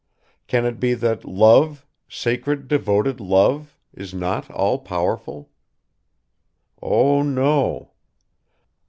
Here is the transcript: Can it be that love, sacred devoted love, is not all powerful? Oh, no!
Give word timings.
Can 0.47 0.65
it 0.65 0.79
be 0.79 0.95
that 0.95 1.25
love, 1.25 1.85
sacred 2.09 2.67
devoted 2.67 3.19
love, 3.19 3.77
is 3.93 4.15
not 4.15 4.49
all 4.49 4.79
powerful? 4.79 5.51
Oh, 6.81 7.21
no! 7.21 7.91